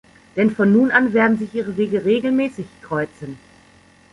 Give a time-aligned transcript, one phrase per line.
[0.35, 3.37] Denn von nun an werden sich ihre Wege regelmäßig kreuzen.